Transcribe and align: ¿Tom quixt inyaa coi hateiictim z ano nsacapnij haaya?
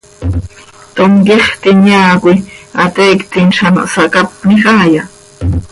¿Tom 0.95 1.11
quixt 1.25 1.61
inyaa 1.71 2.13
coi 2.23 2.37
hateiictim 2.79 3.47
z 3.57 3.59
ano 3.67 3.81
nsacapnij 3.87 4.61
haaya? 4.67 5.03